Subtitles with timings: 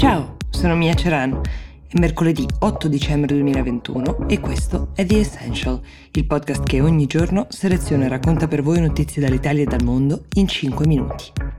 [0.00, 1.42] Ciao, sono Mia Ceran.
[1.86, 5.78] È mercoledì 8 dicembre 2021 e questo è The Essential,
[6.12, 10.24] il podcast che ogni giorno seleziona e racconta per voi notizie dall'Italia e dal mondo
[10.36, 11.49] in 5 minuti.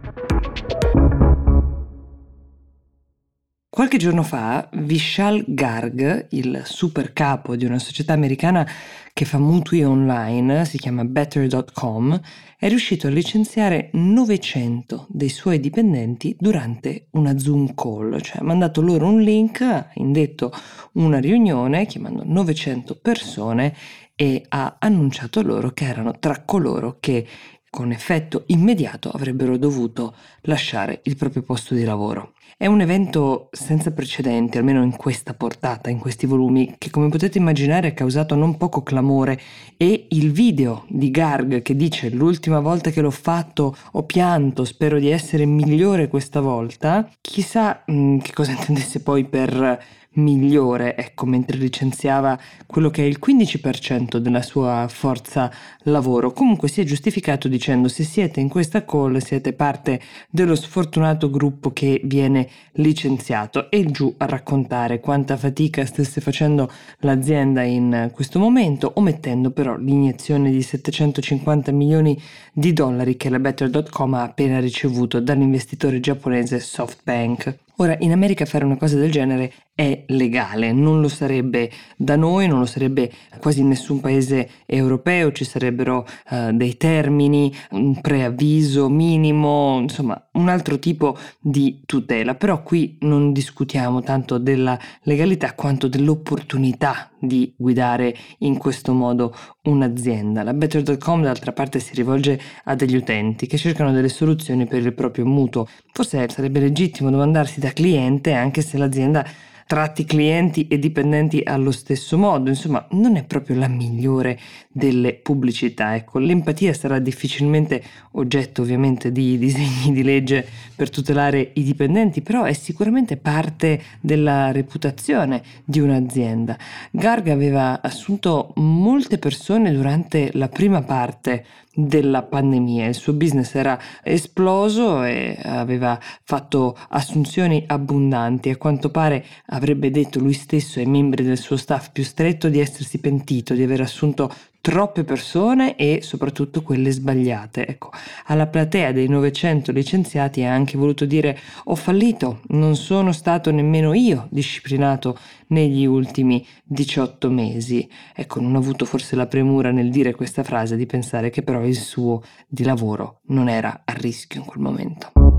[3.73, 8.67] Qualche giorno fa Vishal Garg, il super capo di una società americana
[9.13, 12.19] che fa mutui online, si chiama Better.com,
[12.57, 18.81] è riuscito a licenziare 900 dei suoi dipendenti durante una Zoom call, cioè ha mandato
[18.81, 20.51] loro un link, ha indetto
[20.95, 23.73] una riunione chiamando 900 persone
[24.15, 27.25] e ha annunciato loro che erano tra coloro che
[27.71, 32.33] con effetto immediato avrebbero dovuto lasciare il proprio posto di lavoro.
[32.57, 37.39] È un evento senza precedenti, almeno in questa portata, in questi volumi, che come potete
[37.39, 39.39] immaginare ha causato non poco clamore
[39.77, 44.99] e il video di Garg che dice l'ultima volta che l'ho fatto ho pianto, spero
[44.99, 51.25] di essere migliore questa volta, chissà mh, mm, che cosa intendesse poi per migliore, ecco,
[51.25, 55.51] mentre licenziava quello che è il 15% della sua forza
[55.83, 56.31] lavoro.
[56.31, 61.71] Comunque si è giustificato dicendo se siete in questa call siete parte dello sfortunato gruppo
[61.71, 68.93] che viene licenziato e giù a raccontare quanta fatica stesse facendo l'azienda in questo momento,
[68.95, 72.19] omettendo però l'iniezione di 750 milioni
[72.51, 77.57] di dollari che la Better.com ha appena ricevuto dall'investitore giapponese SoftBank.
[77.77, 79.51] Ora, in America fare una cosa del genere
[79.81, 85.31] è legale, non lo sarebbe da noi, non lo sarebbe quasi in nessun paese europeo,
[85.31, 92.61] ci sarebbero uh, dei termini, un preavviso minimo, insomma un altro tipo di tutela, però
[92.61, 100.43] qui non discutiamo tanto della legalità quanto dell'opportunità di guidare in questo modo un'azienda.
[100.43, 104.93] La Better.com d'altra parte si rivolge a degli utenti che cercano delle soluzioni per il
[104.93, 105.67] proprio mutuo.
[105.91, 109.25] Forse sarebbe legittimo domandarsi da cliente anche se l'azienda
[109.71, 114.37] tratti clienti e dipendenti allo stesso modo, insomma non è proprio la migliore
[114.69, 115.95] delle pubblicità.
[115.95, 117.81] Ecco, l'empatia sarà difficilmente
[118.11, 120.45] oggetto ovviamente di disegni di legge
[120.75, 126.57] per tutelare i dipendenti, però è sicuramente parte della reputazione di un'azienda.
[126.91, 132.87] Garg aveva assunto molte persone durante la prima parte della pandemia.
[132.87, 138.49] Il suo business era esploso e aveva fatto assunzioni abbondanti.
[138.49, 139.23] A quanto pare
[139.61, 143.61] avrebbe detto lui stesso ai membri del suo staff più stretto di essersi pentito di
[143.61, 147.67] aver assunto troppe persone e soprattutto quelle sbagliate.
[147.67, 147.91] Ecco,
[148.25, 153.93] alla platea dei 900 licenziati ha anche voluto dire ho fallito, non sono stato nemmeno
[153.93, 155.17] io disciplinato
[155.47, 157.87] negli ultimi 18 mesi.
[158.15, 161.63] Ecco, non ha avuto forse la premura nel dire questa frase di pensare che però
[161.63, 165.30] il suo di lavoro non era a rischio in quel momento.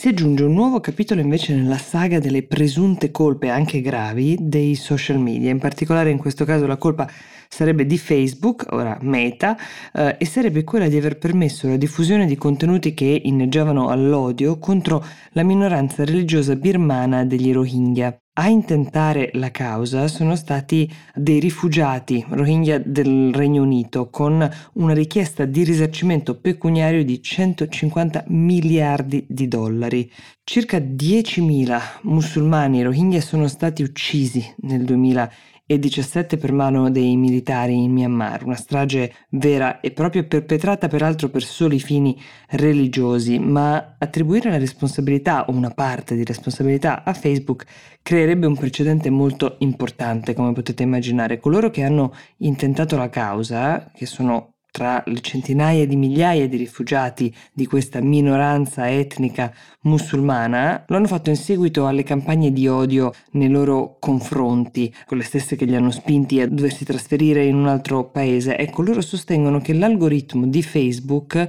[0.00, 5.18] Si aggiunge un nuovo capitolo invece nella saga delle presunte colpe anche gravi dei social
[5.18, 7.06] media, in particolare in questo caso la colpa
[7.46, 9.58] sarebbe di Facebook, ora Meta,
[9.92, 15.04] eh, e sarebbe quella di aver permesso la diffusione di contenuti che inneggiavano all'odio contro
[15.32, 18.18] la minoranza religiosa birmana degli Rohingya.
[18.34, 25.44] A intentare la causa sono stati dei rifugiati Rohingya del Regno Unito con una richiesta
[25.44, 30.10] di risarcimento pecuniario di 150 miliardi di dollari.
[30.44, 35.32] Circa 10.000 musulmani Rohingya sono stati uccisi nel 2000
[35.70, 41.28] e 17 per mano dei militari in Myanmar, una strage vera e propria perpetrata peraltro
[41.28, 47.66] per soli fini religiosi, ma attribuire la responsabilità o una parte di responsabilità a Facebook
[48.02, 51.38] creerebbe un precedente molto importante, come potete immaginare.
[51.38, 57.34] Coloro che hanno intentato la causa, che sono tra le centinaia di migliaia di rifugiati
[57.52, 63.48] di questa minoranza etnica musulmana, lo hanno fatto in seguito alle campagne di odio nei
[63.48, 68.56] loro confronti, quelle stesse che li hanno spinti a doversi trasferire in un altro paese.
[68.56, 71.48] Ecco, loro sostengono che l'algoritmo di Facebook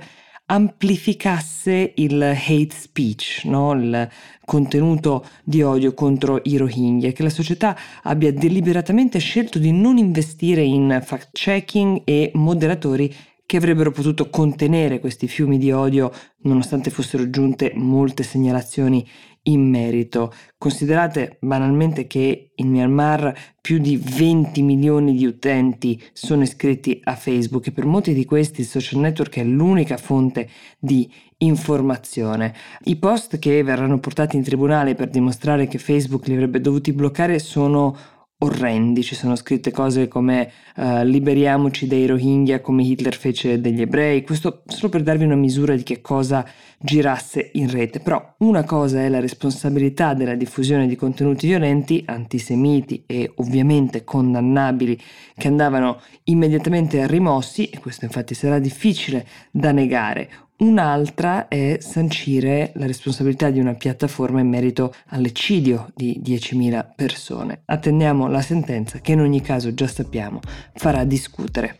[0.52, 3.72] amplificasse il hate speech, no?
[3.72, 4.10] il
[4.44, 10.62] contenuto di odio contro i Rohingya, che la società abbia deliberatamente scelto di non investire
[10.62, 13.14] in fact-checking e moderatori
[13.52, 16.10] che avrebbero potuto contenere questi fiumi di odio
[16.44, 19.06] nonostante fossero giunte molte segnalazioni
[19.44, 20.34] in merito.
[20.58, 27.68] Considerate banalmente che in Myanmar più di 20 milioni di utenti sono iscritti a Facebook
[27.68, 30.48] e per molti di questi il social network è l'unica fonte
[30.80, 32.56] di informazione.
[32.86, 37.38] I post che verranno portati in tribunale per dimostrare che Facebook li avrebbe dovuti bloccare
[37.38, 37.98] sono
[38.44, 44.24] orrendi, ci sono scritte cose come uh, liberiamoci dei Rohingya come Hitler fece degli ebrei,
[44.24, 46.46] questo solo per darvi una misura di che cosa
[46.80, 53.04] girasse in rete, però una cosa è la responsabilità della diffusione di contenuti violenti, antisemiti
[53.06, 55.00] e ovviamente condannabili
[55.38, 60.30] che andavano immediatamente rimossi e questo infatti sarà difficile da negare.
[60.62, 67.64] Un'altra è sancire la responsabilità di una piattaforma in merito all'eccidio di 10.000 persone.
[67.66, 70.40] Attendiamo la sentenza che in ogni caso già sappiamo
[70.76, 71.80] farà discutere.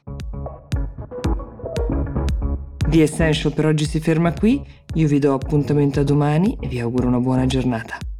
[2.90, 4.60] The Essential per oggi si ferma qui,
[4.96, 8.11] io vi do appuntamento a domani e vi auguro una buona giornata.